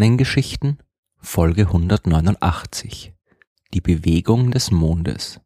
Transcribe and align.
Sternengeschichten 0.00 0.78
Folge 1.18 1.66
189 1.66 3.12
Die 3.74 3.82
Bewegung 3.82 4.50
des 4.50 4.70
Mondes 4.70 5.42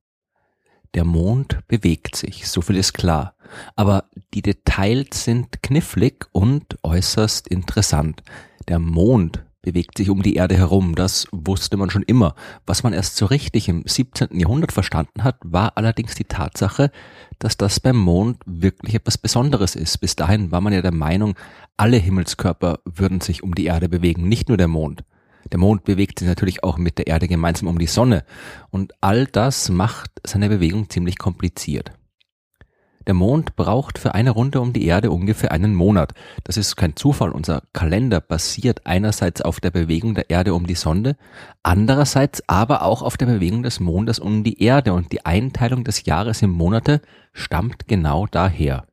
Der 0.95 1.03
Mond 1.03 1.67
bewegt 1.67 2.15
sich, 2.15 2.47
so 2.47 2.61
viel 2.63 2.77
ist 2.77 2.93
klar, 2.93 3.35
aber 3.75 4.09
die 4.33 4.43
Details 4.43 5.25
sind 5.25 5.61
knifflig 5.65 6.27
und 6.31 6.79
äußerst 6.85 7.49
interessant. 7.49 8.23
Der 8.69 8.79
Mond 8.79 9.45
bewegt 9.65 9.97
sich 9.97 10.11
um 10.11 10.23
die 10.23 10.35
Erde 10.35 10.57
herum, 10.57 10.95
das 10.95 11.27
wusste 11.33 11.79
man 11.79 11.89
schon 11.89 12.03
immer. 12.03 12.35
Was 12.67 12.83
man 12.83 12.93
erst 12.93 13.17
so 13.17 13.25
richtig 13.25 13.69
im 13.69 13.83
17. 13.87 14.39
Jahrhundert 14.39 14.73
verstanden 14.73 15.25
hat, 15.25 15.37
war 15.43 15.73
allerdings 15.77 16.15
die 16.15 16.25
Tatsache, 16.25 16.91
dass 17.39 17.57
das 17.57 17.81
beim 17.81 17.97
Mond 17.97 18.43
wirklich 18.45 18.95
etwas 18.95 19.17
Besonderes 19.17 19.75
ist. 19.75 19.99
Bis 19.99 20.17
dahin 20.17 20.53
war 20.53 20.61
man 20.61 20.75
ja 20.75 20.83
der 20.83 20.93
Meinung, 20.93 21.35
alle 21.79 21.97
Himmelskörper 21.97 22.81
würden 22.85 23.23
sich 23.23 23.43
um 23.43 23.55
die 23.55 23.65
Erde 23.65 23.89
bewegen, 23.89 24.29
nicht 24.29 24.49
nur 24.49 24.59
der 24.59 24.69
Mond. 24.69 25.03
Der 25.51 25.59
Mond 25.59 25.85
bewegt 25.85 26.19
sich 26.19 26.29
natürlich 26.29 26.63
auch 26.63 26.77
mit 26.77 26.99
der 26.99 27.07
Erde 27.07 27.27
gemeinsam 27.27 27.69
um 27.69 27.79
die 27.79 27.87
Sonne. 27.87 28.25
Und 28.71 28.93
all 29.01 29.27
das 29.27 29.71
macht 29.71 30.11
seine 30.25 30.51
Bewegung 30.51 30.91
ziemlich 30.91 31.19
kompliziert. 31.19 31.93
Der 33.07 33.15
Mond 33.15 33.55
braucht 33.57 33.99
für 33.99 34.15
eine 34.15 34.31
Runde 34.31 34.61
um 34.61 34.73
die 34.73 34.87
Erde 34.87 35.11
ungefähr 35.11 35.53
einen 35.53 35.75
Monat. 35.75 36.15
Das 36.45 36.57
ist 36.57 36.77
kein 36.77 36.97
Zufall. 36.97 37.33
Unser 37.33 37.63
Kalender 37.73 38.21
basiert 38.21 38.87
einerseits 38.87 39.43
auf 39.43 39.61
der 39.61 39.71
Bewegung 39.71 40.15
der 40.15 40.31
Erde 40.31 40.55
um 40.55 40.67
die 40.67 40.75
Sonne, 40.75 41.17
andererseits 41.63 42.43
aber 42.49 42.83
auch 42.83 43.03
auf 43.03 43.17
der 43.17 43.27
Bewegung 43.27 43.63
des 43.63 43.81
Mondes 43.81 44.19
um 44.19 44.43
die 44.43 44.63
Erde 44.63 44.95
und 44.95 45.13
die 45.13 45.27
Einteilung 45.27 45.85
des 45.85 46.05
Jahres 46.07 46.41
in 46.41 46.51
Monate 46.51 47.03
stammt 47.33 47.89
genau 47.89 48.27
daher. 48.27 48.87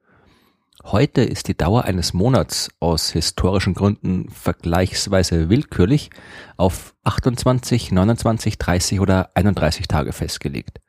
Heute 0.84 1.22
ist 1.22 1.48
die 1.48 1.56
Dauer 1.56 1.86
eines 1.86 2.14
Monats 2.14 2.70
aus 2.80 3.12
historischen 3.12 3.76
Gründen 3.76 4.30
vergleichsweise 4.30 5.48
willkürlich 5.48 6.10
auf 6.58 6.96
28, 7.04 7.92
29, 7.92 8.58
30 8.58 9.00
oder 9.00 9.30
31 9.36 9.88
Tage 9.88 10.12
festgelegt. 10.12 10.82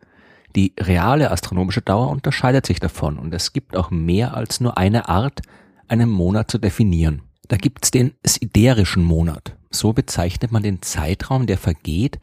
Die 0.55 0.75
reale 0.78 1.31
astronomische 1.31 1.81
Dauer 1.81 2.11
unterscheidet 2.11 2.67
sich 2.67 2.78
davon 2.78 3.19
und 3.19 3.33
es 3.33 3.53
gibt 3.53 3.77
auch 3.77 3.91
mehr 3.91 4.34
als 4.34 4.61
nur 4.61 4.77
eine 4.77 5.09
Art, 5.09 5.41
einen 5.89 6.11
Monat 6.11 6.50
zu 6.50 6.59
definieren. 6.59 7.22
Da 7.48 7.56
gibt's 7.56 7.91
den 7.91 8.14
siderischen 8.25 9.05
Monat. 9.05 9.56
So 9.70 9.92
bezeichnet 9.92 10.53
man 10.53 10.62
den 10.62 10.83
Zeitraum, 10.83 11.47
der 11.47 11.59
vergeht, 11.59 12.19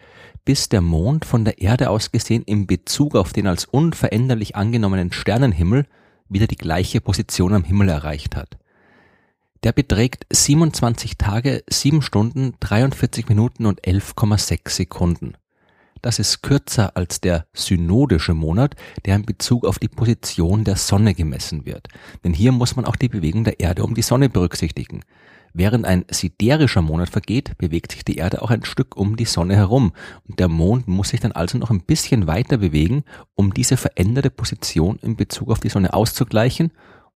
bis 0.46 0.70
der 0.70 0.82
Mond 0.82 1.26
von 1.26 1.46
der 1.46 1.60
Erde 1.60 1.90
aus 1.90 2.12
gesehen 2.12 2.44
in 2.44 2.68
Bezug 2.68 3.16
auf 3.16 3.34
den 3.34 3.48
als 3.48 3.66
unveränderlich 3.66 4.56
angenommenen 4.56 5.12
Sternenhimmel 5.12 5.86
wieder 6.30 6.48
die 6.48 6.56
gleiche 6.56 7.02
Position 7.02 7.54
am 7.54 7.64
Himmel 7.64 7.90
erreicht 7.90 8.36
hat. 8.36 8.58
Der 9.64 9.74
beträgt 9.74 10.26
27 10.32 11.18
Tage, 11.18 11.64
7 11.70 12.02
Stunden, 12.02 12.54
43 12.60 13.28
Minuten 13.28 13.66
und 13.66 13.82
11,6 13.82 14.70
Sekunden. 14.70 15.34
Das 16.02 16.20
ist 16.20 16.42
kürzer 16.42 16.96
als 16.96 17.22
der 17.22 17.46
synodische 17.54 18.34
Monat, 18.34 18.76
der 19.06 19.16
in 19.16 19.26
Bezug 19.26 19.66
auf 19.66 19.80
die 19.80 19.88
Position 19.88 20.64
der 20.64 20.76
Sonne 20.76 21.14
gemessen 21.14 21.66
wird. 21.66 21.88
Denn 22.24 22.34
hier 22.34 22.52
muss 22.52 22.76
man 22.76 22.86
auch 22.86 22.96
die 22.96 23.10
Bewegung 23.10 23.44
der 23.44 23.60
Erde 23.60 23.84
um 23.84 23.96
die 23.96 24.02
Sonne 24.02 24.30
berücksichtigen. 24.30 25.02
Während 25.54 25.86
ein 25.86 26.06
siderischer 26.10 26.82
Monat 26.82 27.10
vergeht, 27.10 27.58
bewegt 27.58 27.92
sich 27.92 28.06
die 28.06 28.18
Erde 28.18 28.42
auch 28.42 28.52
ein 28.52 28.64
Stück 28.64 28.96
um 28.96 29.18
die 29.18 29.26
Sonne 29.26 29.56
herum 29.56 29.94
und 30.28 30.40
der 30.40 30.48
Mond 30.48 30.88
muss 30.88 31.10
sich 31.10 31.20
dann 31.20 31.32
also 31.32 31.58
noch 31.58 31.72
ein 31.72 31.82
bisschen 31.82 32.28
weiter 32.28 32.58
bewegen, 32.58 33.04
um 33.36 33.54
diese 33.54 33.76
veränderte 33.76 34.30
Position 34.30 35.00
in 35.02 35.16
Bezug 35.16 35.50
auf 35.50 35.60
die 35.60 35.70
Sonne 35.70 35.94
auszugleichen 35.94 36.72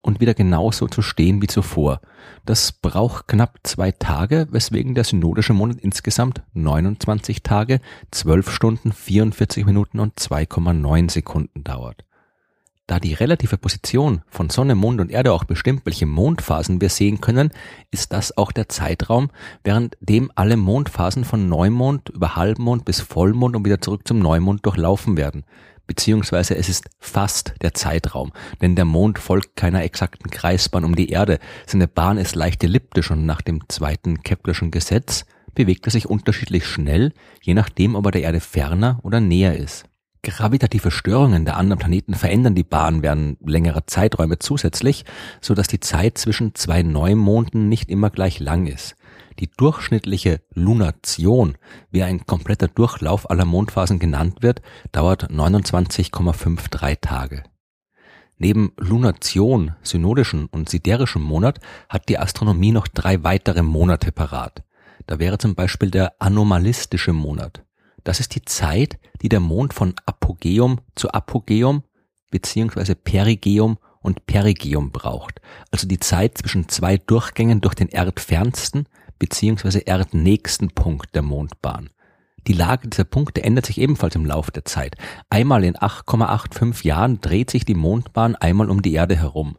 und 0.02 0.20
wieder 0.20 0.34
genauso 0.34 0.88
zu 0.88 1.02
stehen 1.02 1.42
wie 1.42 1.46
zuvor. 1.46 2.00
Das 2.46 2.72
braucht 2.72 3.28
knapp 3.28 3.58
zwei 3.64 3.92
Tage, 3.92 4.48
weswegen 4.50 4.94
der 4.94 5.04
synodische 5.04 5.52
Monat 5.52 5.78
insgesamt 5.80 6.42
29 6.54 7.42
Tage, 7.42 7.80
12 8.10 8.50
Stunden, 8.50 8.92
44 8.92 9.66
Minuten 9.66 10.00
und 10.00 10.18
2,9 10.18 11.10
Sekunden 11.10 11.64
dauert. 11.64 12.04
Da 12.86 12.98
die 12.98 13.14
relative 13.14 13.56
Position 13.56 14.22
von 14.26 14.50
Sonne, 14.50 14.74
Mond 14.74 15.00
und 15.00 15.12
Erde 15.12 15.32
auch 15.32 15.44
bestimmt, 15.44 15.82
welche 15.84 16.06
Mondphasen 16.06 16.80
wir 16.80 16.88
sehen 16.88 17.20
können, 17.20 17.50
ist 17.92 18.12
das 18.12 18.36
auch 18.36 18.50
der 18.50 18.68
Zeitraum, 18.68 19.30
während 19.62 19.96
dem 20.00 20.32
alle 20.34 20.56
Mondphasen 20.56 21.24
von 21.24 21.48
Neumond 21.48 22.08
über 22.08 22.34
Halbmond 22.34 22.84
bis 22.84 23.00
Vollmond 23.00 23.54
und 23.54 23.64
wieder 23.64 23.80
zurück 23.80 24.08
zum 24.08 24.18
Neumond 24.18 24.66
durchlaufen 24.66 25.16
werden 25.16 25.44
beziehungsweise 25.90 26.54
es 26.54 26.68
ist 26.68 26.88
fast 27.00 27.54
der 27.62 27.74
Zeitraum, 27.74 28.30
denn 28.62 28.76
der 28.76 28.84
Mond 28.84 29.18
folgt 29.18 29.56
keiner 29.56 29.82
exakten 29.82 30.30
Kreisbahn 30.30 30.84
um 30.84 30.94
die 30.94 31.08
Erde. 31.08 31.40
Seine 31.66 31.88
Bahn 31.88 32.16
ist 32.16 32.36
leicht 32.36 32.62
elliptisch 32.62 33.10
und 33.10 33.26
nach 33.26 33.40
dem 33.40 33.68
zweiten 33.68 34.22
Keplerschen 34.22 34.70
Gesetz 34.70 35.24
bewegt 35.52 35.88
er 35.88 35.90
sich 35.90 36.06
unterschiedlich 36.06 36.64
schnell, 36.64 37.12
je 37.42 37.54
nachdem, 37.54 37.96
ob 37.96 38.06
er 38.06 38.12
der 38.12 38.22
Erde 38.22 38.38
ferner 38.38 39.00
oder 39.02 39.18
näher 39.18 39.58
ist. 39.58 39.84
Gravitative 40.22 40.92
Störungen 40.92 41.44
der 41.44 41.56
anderen 41.56 41.80
Planeten 41.80 42.14
verändern 42.14 42.54
die 42.54 42.62
Bahn 42.62 43.02
während 43.02 43.38
längerer 43.44 43.88
Zeiträume 43.88 44.38
zusätzlich, 44.38 45.04
so 45.40 45.54
dass 45.54 45.66
die 45.66 45.80
Zeit 45.80 46.18
zwischen 46.18 46.54
zwei 46.54 46.84
Neumonden 46.84 47.68
nicht 47.68 47.90
immer 47.90 48.10
gleich 48.10 48.38
lang 48.38 48.68
ist. 48.68 48.94
Die 49.40 49.50
durchschnittliche 49.56 50.42
Lunation, 50.52 51.56
wie 51.90 52.02
ein 52.02 52.26
kompletter 52.26 52.68
Durchlauf 52.68 53.30
aller 53.30 53.46
Mondphasen 53.46 53.98
genannt 53.98 54.42
wird, 54.42 54.60
dauert 54.92 55.30
29,53 55.30 57.00
Tage. 57.00 57.44
Neben 58.36 58.72
Lunation, 58.76 59.74
synodischen 59.82 60.46
und 60.46 60.68
siderischen 60.68 61.22
Monat 61.22 61.58
hat 61.88 62.10
die 62.10 62.18
Astronomie 62.18 62.72
noch 62.72 62.86
drei 62.86 63.24
weitere 63.24 63.62
Monate 63.62 64.12
parat. 64.12 64.62
Da 65.06 65.18
wäre 65.18 65.38
zum 65.38 65.54
Beispiel 65.54 65.90
der 65.90 66.20
anomalistische 66.20 67.14
Monat. 67.14 67.64
Das 68.04 68.20
ist 68.20 68.34
die 68.34 68.44
Zeit, 68.44 68.98
die 69.22 69.30
der 69.30 69.40
Mond 69.40 69.72
von 69.72 69.94
Apogeum 70.04 70.80
zu 70.94 71.10
Apogeum 71.12 71.82
beziehungsweise 72.30 72.94
Perigeum 72.94 73.78
und 74.00 74.26
Perigeum 74.26 74.90
braucht. 74.90 75.40
Also 75.70 75.86
die 75.86 76.00
Zeit 76.00 76.38
zwischen 76.38 76.68
zwei 76.68 76.96
Durchgängen 76.98 77.60
durch 77.60 77.74
den 77.74 77.88
erdfernsten 77.88 78.86
beziehungsweise 79.20 79.86
erdnächsten 79.86 80.70
Punkt 80.70 81.14
der 81.14 81.22
Mondbahn. 81.22 81.90
Die 82.46 82.54
Lage 82.54 82.88
dieser 82.88 83.04
Punkte 83.04 83.44
ändert 83.44 83.66
sich 83.66 83.80
ebenfalls 83.80 84.16
im 84.16 84.26
Laufe 84.26 84.50
der 84.50 84.64
Zeit. 84.64 84.96
Einmal 85.28 85.62
in 85.62 85.76
8,85 85.76 86.86
Jahren 86.86 87.20
dreht 87.20 87.50
sich 87.50 87.64
die 87.64 87.74
Mondbahn 87.74 88.34
einmal 88.34 88.70
um 88.70 88.82
die 88.82 88.94
Erde 88.94 89.14
herum. 89.14 89.56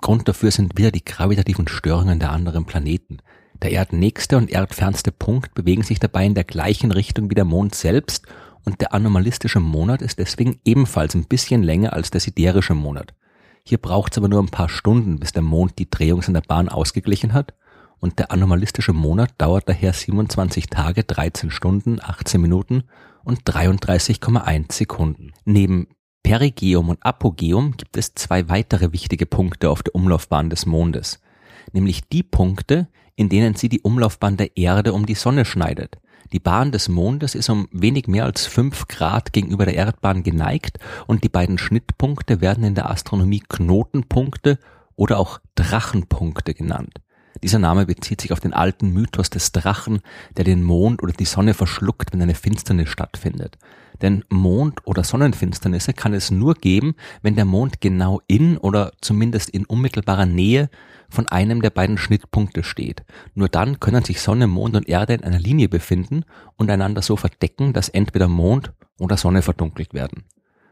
Grund 0.00 0.28
dafür 0.28 0.50
sind 0.50 0.76
wieder 0.76 0.90
die 0.90 1.04
gravitativen 1.04 1.68
Störungen 1.68 2.18
der 2.18 2.32
anderen 2.32 2.66
Planeten. 2.66 3.18
Der 3.62 3.70
erdnächste 3.70 4.36
und 4.36 4.50
erdfernste 4.50 5.12
Punkt 5.12 5.54
bewegen 5.54 5.84
sich 5.84 6.00
dabei 6.00 6.26
in 6.26 6.34
der 6.34 6.44
gleichen 6.44 6.90
Richtung 6.90 7.30
wie 7.30 7.36
der 7.36 7.44
Mond 7.44 7.74
selbst 7.74 8.26
und 8.64 8.80
der 8.80 8.92
anomalistische 8.92 9.60
Monat 9.60 10.02
ist 10.02 10.18
deswegen 10.18 10.58
ebenfalls 10.64 11.14
ein 11.14 11.26
bisschen 11.26 11.62
länger 11.62 11.92
als 11.92 12.10
der 12.10 12.20
siderische 12.20 12.74
Monat. 12.74 13.14
Hier 13.62 13.78
braucht 13.78 14.12
es 14.12 14.18
aber 14.18 14.28
nur 14.28 14.42
ein 14.42 14.48
paar 14.48 14.68
Stunden, 14.68 15.20
bis 15.20 15.32
der 15.32 15.42
Mond 15.42 15.78
die 15.78 15.88
Drehung 15.88 16.20
seiner 16.20 16.42
Bahn 16.42 16.68
ausgeglichen 16.68 17.32
hat 17.32 17.54
und 18.04 18.18
der 18.18 18.30
anomalistische 18.30 18.92
Monat 18.92 19.30
dauert 19.38 19.66
daher 19.66 19.94
27 19.94 20.66
Tage, 20.66 21.04
13 21.04 21.50
Stunden, 21.50 22.00
18 22.02 22.38
Minuten 22.38 22.84
und 23.24 23.44
33,1 23.44 24.74
Sekunden. 24.74 25.32
Neben 25.46 25.86
Perigeum 26.22 26.90
und 26.90 27.02
Apogeum 27.02 27.78
gibt 27.78 27.96
es 27.96 28.14
zwei 28.14 28.50
weitere 28.50 28.92
wichtige 28.92 29.24
Punkte 29.24 29.70
auf 29.70 29.82
der 29.82 29.94
Umlaufbahn 29.94 30.50
des 30.50 30.66
Mondes, 30.66 31.18
nämlich 31.72 32.06
die 32.06 32.22
Punkte, 32.22 32.88
in 33.16 33.30
denen 33.30 33.54
sie 33.54 33.70
die 33.70 33.80
Umlaufbahn 33.80 34.36
der 34.36 34.54
Erde 34.54 34.92
um 34.92 35.06
die 35.06 35.14
Sonne 35.14 35.46
schneidet. 35.46 35.96
Die 36.30 36.40
Bahn 36.40 36.72
des 36.72 36.90
Mondes 36.90 37.34
ist 37.34 37.48
um 37.48 37.68
wenig 37.72 38.06
mehr 38.06 38.26
als 38.26 38.44
fünf 38.44 38.86
Grad 38.86 39.32
gegenüber 39.32 39.64
der 39.64 39.76
Erdbahn 39.76 40.22
geneigt 40.22 40.78
und 41.06 41.24
die 41.24 41.30
beiden 41.30 41.56
Schnittpunkte 41.56 42.42
werden 42.42 42.64
in 42.64 42.74
der 42.74 42.90
Astronomie 42.90 43.42
Knotenpunkte 43.48 44.58
oder 44.94 45.18
auch 45.18 45.40
Drachenpunkte 45.54 46.52
genannt. 46.52 47.00
Dieser 47.42 47.58
Name 47.58 47.86
bezieht 47.86 48.20
sich 48.20 48.32
auf 48.32 48.40
den 48.40 48.52
alten 48.52 48.92
Mythos 48.92 49.30
des 49.30 49.52
Drachen, 49.52 50.00
der 50.36 50.44
den 50.44 50.62
Mond 50.62 51.02
oder 51.02 51.12
die 51.12 51.24
Sonne 51.24 51.54
verschluckt, 51.54 52.12
wenn 52.12 52.22
eine 52.22 52.34
Finsternis 52.34 52.88
stattfindet. 52.88 53.58
Denn 54.02 54.24
Mond- 54.28 54.86
oder 54.86 55.04
Sonnenfinsternisse 55.04 55.92
kann 55.92 56.14
es 56.14 56.30
nur 56.30 56.54
geben, 56.54 56.94
wenn 57.22 57.36
der 57.36 57.44
Mond 57.44 57.80
genau 57.80 58.20
in 58.26 58.56
oder 58.58 58.92
zumindest 59.00 59.50
in 59.50 59.66
unmittelbarer 59.66 60.26
Nähe 60.26 60.68
von 61.08 61.28
einem 61.28 61.62
der 61.62 61.70
beiden 61.70 61.96
Schnittpunkte 61.96 62.64
steht. 62.64 63.04
Nur 63.34 63.48
dann 63.48 63.78
können 63.78 64.04
sich 64.04 64.20
Sonne, 64.20 64.46
Mond 64.46 64.76
und 64.76 64.88
Erde 64.88 65.14
in 65.14 65.24
einer 65.24 65.38
Linie 65.38 65.68
befinden 65.68 66.24
und 66.56 66.70
einander 66.70 67.02
so 67.02 67.16
verdecken, 67.16 67.72
dass 67.72 67.88
entweder 67.88 68.28
Mond 68.28 68.72
oder 68.98 69.16
Sonne 69.16 69.42
verdunkelt 69.42 69.94
werden. 69.94 70.24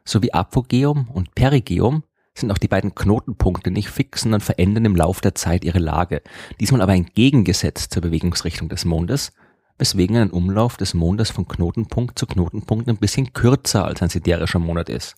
So 0.04 0.22
wie 0.22 0.34
Apogeum 0.34 1.08
und 1.08 1.34
Perigeum 1.34 2.02
sind 2.34 2.50
auch 2.50 2.58
die 2.58 2.68
beiden 2.68 2.94
Knotenpunkte 2.94 3.70
nicht 3.70 3.88
fix, 3.88 4.22
sondern 4.22 4.40
verändern 4.40 4.84
im 4.84 4.96
Lauf 4.96 5.20
der 5.20 5.34
Zeit 5.34 5.64
ihre 5.64 5.78
Lage. 5.78 6.22
Diesmal 6.60 6.80
aber 6.80 6.94
entgegengesetzt 6.94 7.92
zur 7.92 8.02
Bewegungsrichtung 8.02 8.68
des 8.68 8.84
Mondes, 8.84 9.32
weswegen 9.78 10.16
ein 10.16 10.30
Umlauf 10.30 10.76
des 10.76 10.94
Mondes 10.94 11.30
von 11.30 11.46
Knotenpunkt 11.46 12.18
zu 12.18 12.26
Knotenpunkt 12.26 12.88
ein 12.88 12.96
bisschen 12.96 13.32
kürzer 13.32 13.84
als 13.84 14.02
ein 14.02 14.08
siderischer 14.08 14.58
Monat 14.58 14.88
ist. 14.88 15.16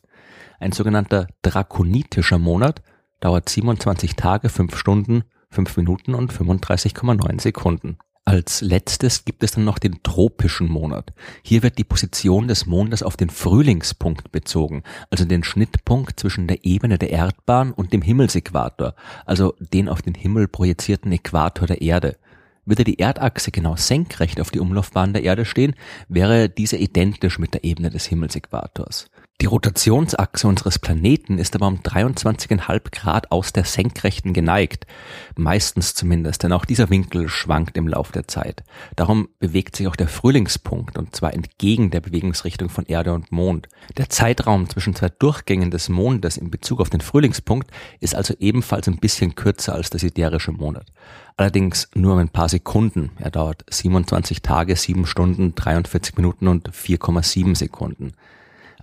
Ein 0.58 0.72
sogenannter 0.72 1.28
drakonitischer 1.42 2.38
Monat 2.38 2.82
dauert 3.20 3.48
27 3.48 4.16
Tage, 4.16 4.48
5 4.48 4.76
Stunden, 4.76 5.24
5 5.50 5.76
Minuten 5.76 6.14
und 6.14 6.32
35,9 6.32 7.40
Sekunden. 7.40 7.98
Als 8.26 8.62
letztes 8.62 9.26
gibt 9.26 9.42
es 9.44 9.52
dann 9.52 9.64
noch 9.64 9.78
den 9.78 10.02
tropischen 10.02 10.66
Monat. 10.66 11.12
Hier 11.42 11.62
wird 11.62 11.76
die 11.76 11.84
Position 11.84 12.48
des 12.48 12.64
Mondes 12.64 13.02
auf 13.02 13.18
den 13.18 13.28
Frühlingspunkt 13.28 14.32
bezogen, 14.32 14.82
also 15.10 15.26
den 15.26 15.44
Schnittpunkt 15.44 16.18
zwischen 16.18 16.48
der 16.48 16.64
Ebene 16.64 16.96
der 16.96 17.10
Erdbahn 17.10 17.72
und 17.72 17.92
dem 17.92 18.00
Himmelsäquator, 18.00 18.94
also 19.26 19.54
den 19.58 19.90
auf 19.90 20.00
den 20.00 20.14
Himmel 20.14 20.48
projizierten 20.48 21.12
Äquator 21.12 21.66
der 21.66 21.82
Erde. 21.82 22.16
Würde 22.64 22.84
die 22.84 22.98
Erdachse 22.98 23.50
genau 23.50 23.76
senkrecht 23.76 24.40
auf 24.40 24.50
die 24.50 24.60
Umlaufbahn 24.60 25.12
der 25.12 25.22
Erde 25.22 25.44
stehen, 25.44 25.74
wäre 26.08 26.48
diese 26.48 26.78
identisch 26.78 27.38
mit 27.38 27.52
der 27.52 27.64
Ebene 27.64 27.90
des 27.90 28.06
Himmelsäquators. 28.06 29.10
Die 29.40 29.46
Rotationsachse 29.46 30.46
unseres 30.46 30.78
Planeten 30.78 31.38
ist 31.38 31.56
aber 31.56 31.66
um 31.66 31.80
23,5 31.80 32.92
Grad 32.92 33.32
aus 33.32 33.52
der 33.52 33.64
Senkrechten 33.64 34.32
geneigt. 34.32 34.86
Meistens 35.36 35.94
zumindest, 35.94 36.44
denn 36.44 36.52
auch 36.52 36.64
dieser 36.64 36.88
Winkel 36.88 37.28
schwankt 37.28 37.76
im 37.76 37.88
Lauf 37.88 38.12
der 38.12 38.28
Zeit. 38.28 38.62
Darum 38.94 39.28
bewegt 39.40 39.74
sich 39.74 39.88
auch 39.88 39.96
der 39.96 40.06
Frühlingspunkt 40.06 40.96
und 40.96 41.16
zwar 41.16 41.34
entgegen 41.34 41.90
der 41.90 42.00
Bewegungsrichtung 42.00 42.68
von 42.68 42.86
Erde 42.86 43.12
und 43.12 43.32
Mond. 43.32 43.68
Der 43.96 44.08
Zeitraum 44.08 44.70
zwischen 44.70 44.94
zwei 44.94 45.08
Durchgängen 45.08 45.72
des 45.72 45.88
Mondes 45.88 46.36
in 46.36 46.50
Bezug 46.52 46.80
auf 46.80 46.88
den 46.88 47.00
Frühlingspunkt 47.00 47.70
ist 47.98 48.14
also 48.14 48.34
ebenfalls 48.38 48.86
ein 48.86 48.98
bisschen 48.98 49.34
kürzer 49.34 49.74
als 49.74 49.90
der 49.90 49.98
siderische 49.98 50.52
Monat. 50.52 50.86
Allerdings 51.36 51.88
nur 51.94 52.12
um 52.12 52.20
ein 52.20 52.28
paar 52.28 52.48
Sekunden. 52.48 53.10
Er 53.18 53.32
dauert 53.32 53.64
27 53.68 54.42
Tage, 54.42 54.76
7 54.76 55.06
Stunden, 55.06 55.56
43 55.56 56.16
Minuten 56.16 56.46
und 56.46 56.70
4,7 56.70 57.56
Sekunden. 57.56 58.12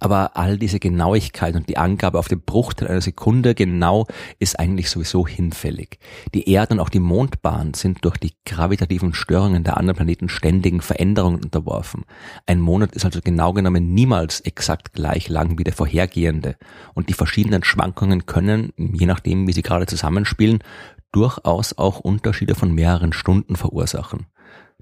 Aber 0.01 0.35
all 0.35 0.57
diese 0.57 0.79
Genauigkeit 0.79 1.55
und 1.55 1.69
die 1.69 1.77
Angabe 1.77 2.17
auf 2.17 2.27
den 2.27 2.41
Bruchteil 2.41 2.87
einer 2.87 3.01
Sekunde 3.01 3.53
genau 3.53 4.07
ist 4.39 4.59
eigentlich 4.59 4.89
sowieso 4.89 5.27
hinfällig. 5.27 5.99
Die 6.33 6.49
Erde 6.49 6.73
und 6.73 6.79
auch 6.79 6.89
die 6.89 6.99
Mondbahn 6.99 7.75
sind 7.75 8.03
durch 8.03 8.17
die 8.17 8.33
gravitativen 8.43 9.13
Störungen 9.13 9.63
der 9.63 9.77
anderen 9.77 9.97
Planeten 9.97 10.27
ständigen 10.27 10.81
Veränderungen 10.81 11.43
unterworfen. 11.43 12.05
Ein 12.47 12.61
Monat 12.61 12.95
ist 12.95 13.05
also 13.05 13.19
genau 13.23 13.53
genommen 13.53 13.93
niemals 13.93 14.39
exakt 14.41 14.93
gleich 14.93 15.29
lang 15.29 15.59
wie 15.59 15.63
der 15.63 15.73
vorhergehende. 15.73 16.55
Und 16.95 17.09
die 17.09 17.13
verschiedenen 17.13 17.63
Schwankungen 17.63 18.25
können, 18.25 18.73
je 18.77 19.05
nachdem 19.05 19.47
wie 19.47 19.53
sie 19.53 19.61
gerade 19.61 19.85
zusammenspielen, 19.85 20.63
durchaus 21.11 21.77
auch 21.77 21.99
Unterschiede 21.99 22.55
von 22.55 22.73
mehreren 22.73 23.13
Stunden 23.13 23.55
verursachen. 23.55 24.25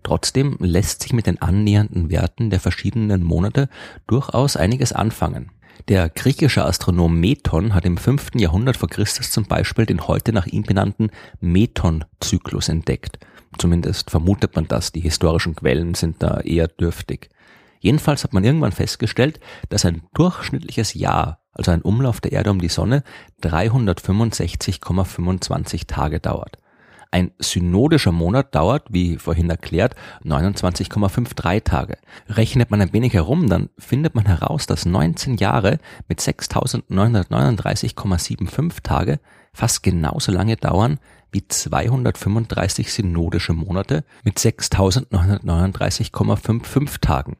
Trotzdem 0.03 0.57
lässt 0.59 1.03
sich 1.03 1.13
mit 1.13 1.27
den 1.27 1.41
annähernden 1.41 2.09
Werten 2.09 2.49
der 2.49 2.59
verschiedenen 2.59 3.23
Monate 3.23 3.69
durchaus 4.07 4.55
einiges 4.55 4.93
anfangen. 4.93 5.51
Der 5.87 6.09
griechische 6.09 6.65
Astronom 6.65 7.19
Meton 7.19 7.73
hat 7.73 7.85
im 7.85 7.97
5. 7.97 8.31
Jahrhundert 8.35 8.77
vor 8.77 8.89
Christus 8.89 9.31
zum 9.31 9.45
Beispiel 9.45 9.85
den 9.85 10.07
heute 10.07 10.33
nach 10.33 10.45
ihm 10.45 10.63
benannten 10.63 11.09
Meton-Zyklus 11.39 12.69
entdeckt. 12.69 13.19
Zumindest 13.57 14.11
vermutet 14.11 14.55
man 14.55 14.67
das, 14.67 14.91
die 14.91 14.99
historischen 14.99 15.55
Quellen 15.55 15.95
sind 15.95 16.21
da 16.21 16.41
eher 16.41 16.67
dürftig. 16.67 17.29
Jedenfalls 17.79 18.23
hat 18.23 18.33
man 18.33 18.43
irgendwann 18.43 18.73
festgestellt, 18.73 19.39
dass 19.69 19.85
ein 19.85 20.03
durchschnittliches 20.13 20.93
Jahr, 20.93 21.41
also 21.53 21.71
ein 21.71 21.81
Umlauf 21.81 22.21
der 22.21 22.33
Erde 22.33 22.51
um 22.51 22.59
die 22.59 22.67
Sonne, 22.67 23.03
365,25 23.41 25.87
Tage 25.87 26.19
dauert. 26.19 26.59
Ein 27.11 27.31
synodischer 27.39 28.11
Monat 28.11 28.53
dauert, 28.53 28.85
wie 28.89 29.17
vorhin 29.17 29.49
erklärt, 29.49 29.95
29,53 30.23 31.63
Tage. 31.63 31.97
Rechnet 32.27 32.69
man 32.69 32.81
ein 32.81 32.93
wenig 32.93 33.13
herum, 33.13 33.49
dann 33.49 33.69
findet 33.79 34.13
man 34.13 34.27
heraus, 34.27 34.67
dass 34.67 34.85
19 34.85 35.37
Jahre 35.37 35.79
mit 36.07 36.19
6.939,75 36.19 38.83
Tage 38.83 39.19
fast 39.53 39.81
genauso 39.81 40.31
lange 40.31 40.55
dauern 40.55 40.99
wie 41.31 41.47
235 41.47 42.93
synodische 42.93 43.53
Monate 43.53 44.03
mit 44.23 44.37
6.939,55 44.37 47.01
Tagen. 47.01 47.37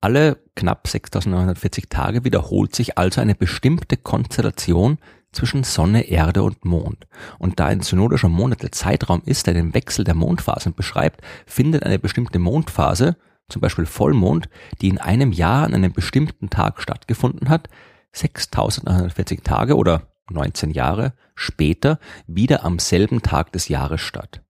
Alle 0.00 0.38
knapp 0.54 0.86
6.940 0.86 1.88
Tage 1.88 2.24
wiederholt 2.24 2.72
sich 2.74 2.98
also 2.98 3.20
eine 3.20 3.34
bestimmte 3.34 3.96
Konstellation 3.96 4.98
zwischen 5.38 5.62
Sonne, 5.62 6.08
Erde 6.08 6.42
und 6.42 6.64
Mond. 6.64 7.06
Und 7.38 7.60
da 7.60 7.66
ein 7.66 7.80
synodischer 7.80 8.28
Monat 8.28 8.62
der 8.64 8.72
Zeitraum 8.72 9.22
ist, 9.24 9.46
der 9.46 9.54
den 9.54 9.72
Wechsel 9.72 10.04
der 10.04 10.16
Mondphasen 10.16 10.74
beschreibt, 10.74 11.20
findet 11.46 11.84
eine 11.84 12.00
bestimmte 12.00 12.40
Mondphase, 12.40 13.16
zum 13.48 13.62
Beispiel 13.62 13.86
Vollmond, 13.86 14.48
die 14.80 14.88
in 14.88 14.98
einem 14.98 15.30
Jahr 15.30 15.64
an 15.64 15.74
einem 15.74 15.92
bestimmten 15.92 16.50
Tag 16.50 16.82
stattgefunden 16.82 17.48
hat, 17.48 17.68
6940 18.12 19.44
Tage 19.44 19.76
oder 19.76 20.08
19 20.28 20.72
Jahre 20.72 21.12
später 21.36 22.00
wieder 22.26 22.64
am 22.64 22.80
selben 22.80 23.22
Tag 23.22 23.52
des 23.52 23.68
Jahres 23.68 24.00
statt. 24.00 24.42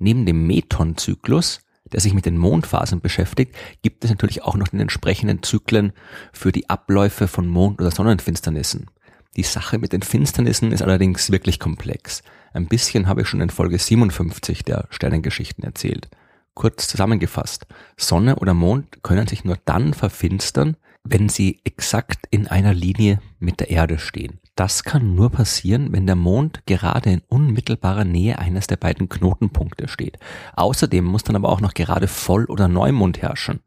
Neben 0.00 0.26
dem 0.26 0.44
Meton-Zyklus, 0.46 1.60
der 1.92 2.00
sich 2.00 2.14
mit 2.14 2.26
den 2.26 2.36
Mondphasen 2.36 3.00
beschäftigt, 3.00 3.54
gibt 3.82 4.02
es 4.02 4.10
natürlich 4.10 4.42
auch 4.42 4.56
noch 4.56 4.68
den 4.68 4.80
entsprechenden 4.80 5.44
Zyklen 5.44 5.92
für 6.32 6.50
die 6.50 6.68
Abläufe 6.68 7.28
von 7.28 7.46
Mond- 7.46 7.80
oder 7.80 7.92
Sonnenfinsternissen. 7.92 8.90
Die 9.36 9.42
Sache 9.44 9.78
mit 9.78 9.92
den 9.92 10.02
Finsternissen 10.02 10.72
ist 10.72 10.82
allerdings 10.82 11.30
wirklich 11.30 11.60
komplex. 11.60 12.22
Ein 12.52 12.66
bisschen 12.66 13.06
habe 13.06 13.22
ich 13.22 13.28
schon 13.28 13.40
in 13.40 13.50
Folge 13.50 13.78
57 13.78 14.64
der 14.64 14.86
Sternengeschichten 14.90 15.62
erzählt. 15.62 16.08
Kurz 16.54 16.88
zusammengefasst, 16.88 17.66
Sonne 17.96 18.36
oder 18.36 18.54
Mond 18.54 19.02
können 19.04 19.28
sich 19.28 19.44
nur 19.44 19.56
dann 19.64 19.94
verfinstern, 19.94 20.76
wenn 21.04 21.28
sie 21.28 21.60
exakt 21.64 22.26
in 22.30 22.48
einer 22.48 22.74
Linie 22.74 23.20
mit 23.38 23.60
der 23.60 23.70
Erde 23.70 23.98
stehen. 23.98 24.40
Das 24.56 24.82
kann 24.82 25.14
nur 25.14 25.30
passieren, 25.30 25.92
wenn 25.92 26.06
der 26.06 26.16
Mond 26.16 26.66
gerade 26.66 27.10
in 27.10 27.22
unmittelbarer 27.28 28.04
Nähe 28.04 28.38
eines 28.38 28.66
der 28.66 28.76
beiden 28.76 29.08
Knotenpunkte 29.08 29.88
steht. 29.88 30.18
Außerdem 30.54 31.04
muss 31.04 31.22
dann 31.22 31.36
aber 31.36 31.48
auch 31.48 31.60
noch 31.60 31.72
gerade 31.72 32.08
Voll- 32.08 32.46
oder 32.46 32.68
Neumond 32.68 33.22
herrschen. 33.22 33.60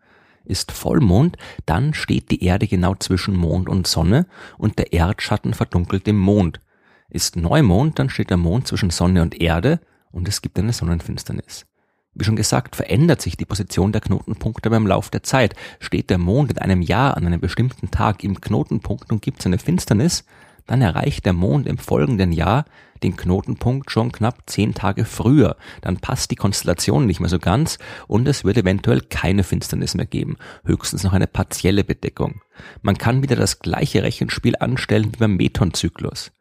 Ist 0.45 0.71
Vollmond, 0.71 1.37
dann 1.65 1.93
steht 1.93 2.31
die 2.31 2.43
Erde 2.43 2.67
genau 2.67 2.95
zwischen 2.95 3.35
Mond 3.35 3.69
und 3.69 3.87
Sonne 3.87 4.27
und 4.57 4.77
der 4.77 4.91
Erdschatten 4.91 5.53
verdunkelt 5.53 6.05
den 6.05 6.17
Mond. 6.17 6.59
Ist 7.09 7.35
Neumond, 7.35 7.99
dann 7.99 8.09
steht 8.09 8.29
der 8.29 8.37
Mond 8.37 8.67
zwischen 8.67 8.89
Sonne 8.89 9.21
und 9.21 9.39
Erde 9.39 9.79
und 10.11 10.27
es 10.27 10.41
gibt 10.41 10.59
eine 10.59 10.73
Sonnenfinsternis. 10.73 11.65
Wie 12.15 12.25
schon 12.25 12.35
gesagt, 12.35 12.75
verändert 12.75 13.21
sich 13.21 13.37
die 13.37 13.45
Position 13.45 13.91
der 13.91 14.01
Knotenpunkte 14.01 14.69
beim 14.69 14.85
Lauf 14.85 15.09
der 15.09 15.23
Zeit. 15.23 15.55
Steht 15.79 16.09
der 16.09 16.19
Mond 16.19 16.51
in 16.51 16.59
einem 16.59 16.81
Jahr 16.81 17.17
an 17.17 17.25
einem 17.25 17.39
bestimmten 17.39 17.89
Tag 17.89 18.23
im 18.23 18.39
Knotenpunkt 18.39 19.11
und 19.11 19.21
gibt 19.21 19.39
es 19.39 19.47
eine 19.47 19.57
Finsternis, 19.57 20.25
dann 20.67 20.81
erreicht 20.81 21.25
der 21.25 21.33
Mond 21.33 21.67
im 21.67 21.77
folgenden 21.77 22.31
Jahr 22.31 22.65
den 23.03 23.17
Knotenpunkt 23.17 23.91
schon 23.91 24.11
knapp 24.11 24.43
zehn 24.45 24.73
Tage 24.73 25.05
früher. 25.05 25.57
Dann 25.81 25.97
passt 25.97 26.31
die 26.31 26.35
Konstellation 26.35 27.05
nicht 27.05 27.19
mehr 27.19 27.29
so 27.29 27.39
ganz 27.39 27.77
und 28.07 28.27
es 28.27 28.43
wird 28.43 28.57
eventuell 28.57 29.01
keine 29.01 29.43
Finsternis 29.43 29.93
mehr 29.93 30.05
geben, 30.05 30.37
höchstens 30.65 31.03
noch 31.03 31.13
eine 31.13 31.27
partielle 31.27 31.83
Bedeckung. 31.83 32.41
Man 32.81 32.97
kann 32.97 33.21
wieder 33.21 33.35
das 33.35 33.59
gleiche 33.59 34.03
Rechenspiel 34.03 34.55
anstellen 34.59 35.11
wie 35.13 35.17
beim 35.17 35.35
Metonzyklus. 35.35 36.31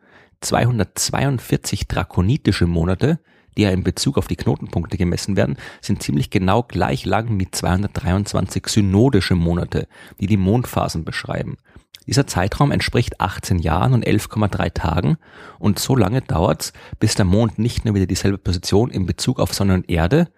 242 0.40 1.86
drakonitische 1.88 2.66
Monate, 2.66 3.20
die 3.56 3.62
ja 3.62 3.70
in 3.70 3.84
Bezug 3.84 4.18
auf 4.18 4.28
die 4.28 4.36
Knotenpunkte 4.36 4.96
gemessen 4.96 5.36
werden, 5.36 5.56
sind 5.80 6.02
ziemlich 6.02 6.30
genau 6.30 6.62
gleich 6.62 7.04
lang 7.04 7.38
wie 7.38 7.50
223 7.50 8.66
synodische 8.66 9.34
Monate, 9.34 9.86
die 10.20 10.26
die 10.26 10.36
Mondphasen 10.36 11.04
beschreiben. 11.04 11.56
Dieser 12.06 12.26
Zeitraum 12.26 12.72
entspricht 12.72 13.20
18 13.20 13.58
Jahren 13.58 13.94
und 13.94 14.06
11,3 14.06 14.74
Tagen 14.74 15.16
und 15.58 15.78
so 15.78 15.94
lange 15.96 16.22
dauert's, 16.22 16.72
bis 16.98 17.14
der 17.14 17.24
Mond 17.24 17.58
nicht 17.58 17.84
nur 17.84 17.94
wieder 17.94 18.06
dieselbe 18.06 18.38
Position 18.38 18.90
in 18.90 19.06
Bezug 19.06 19.38
auf 19.38 19.54
Sonne 19.54 19.74
und 19.74 19.88
Erde, 19.88 20.28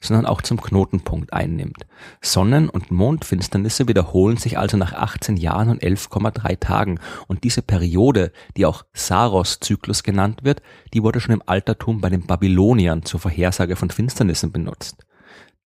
sondern 0.00 0.26
auch 0.26 0.42
zum 0.42 0.60
Knotenpunkt 0.60 1.32
einnimmt. 1.32 1.86
Sonnen- 2.20 2.68
und 2.68 2.90
Mondfinsternisse 2.90 3.88
wiederholen 3.88 4.36
sich 4.36 4.58
also 4.58 4.76
nach 4.76 4.92
18 4.92 5.36
Jahren 5.36 5.70
und 5.70 5.82
11,3 5.82 6.60
Tagen 6.60 7.00
und 7.26 7.42
diese 7.44 7.62
Periode, 7.62 8.32
die 8.56 8.66
auch 8.66 8.84
Saros-Zyklus 8.92 10.02
genannt 10.02 10.44
wird, 10.44 10.62
die 10.94 11.02
wurde 11.02 11.20
schon 11.20 11.34
im 11.34 11.42
Altertum 11.46 12.00
bei 12.00 12.10
den 12.10 12.26
Babyloniern 12.26 13.04
zur 13.04 13.20
Vorhersage 13.20 13.76
von 13.76 13.90
Finsternissen 13.90 14.52
benutzt. 14.52 15.04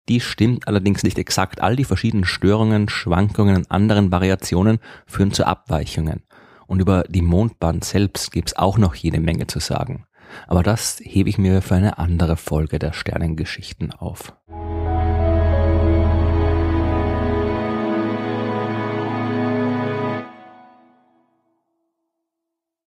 Die 0.10 0.20
stimmt 0.20 0.67
allerdings 0.67 1.03
nicht 1.03 1.17
exakt. 1.17 1.62
All 1.62 1.75
die 1.75 1.84
verschiedenen 1.84 2.25
Störungen, 2.25 2.89
Schwankungen 2.89 3.58
und 3.58 3.72
anderen 3.72 4.12
Variationen 4.12 4.79
führen 5.05 5.31
zu 5.31 5.46
Abweichungen. 5.46 6.24
Und 6.67 6.79
über 6.79 7.03
die 7.08 7.22
Mondbahn 7.22 7.81
selbst 7.81 8.31
gibt's 8.31 8.55
auch 8.55 8.77
noch 8.77 8.96
jede 8.96 9.20
Menge 9.20 9.48
zu 9.48 9.60
sagen. 9.60 10.05
Aber 10.48 10.63
das 10.63 11.00
hebe 11.03 11.29
ich 11.29 11.38
mir 11.38 11.62
für 11.62 11.75
eine 11.75 11.98
andere 11.98 12.38
Folge 12.38 12.79
der 12.79 12.93
Sternengeschichten 12.93 13.91
auf. 13.91 14.34